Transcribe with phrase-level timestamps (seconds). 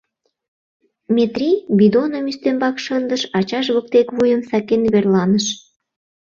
[1.15, 5.45] Метрий бидоным ӱстембак шындыш, ачаж воктек вуйым сакен верланыш.